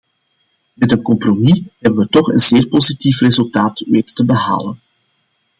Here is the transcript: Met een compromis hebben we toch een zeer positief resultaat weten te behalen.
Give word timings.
Met 0.73 0.91
een 0.91 1.01
compromis 1.01 1.61
hebben 1.79 2.03
we 2.03 2.09
toch 2.09 2.31
een 2.31 2.39
zeer 2.39 2.67
positief 2.67 3.19
resultaat 3.19 3.85
weten 3.89 4.15
te 4.15 4.25
behalen. 4.25 4.79